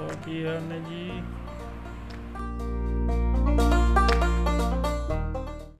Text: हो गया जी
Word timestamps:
हो 0.00 0.06
गया 0.26 0.58
जी 0.88 1.04